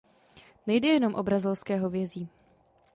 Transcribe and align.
Nejde 0.67 0.87
jenom 0.87 1.15
o 1.15 1.23
brazilské 1.23 1.77
hovězí. 1.77 2.29